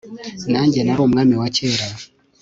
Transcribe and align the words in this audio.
Nanjye 0.51 0.79
nari 0.81 1.01
umwami 1.07 1.35
wa 1.41 1.47
kera 1.55 1.85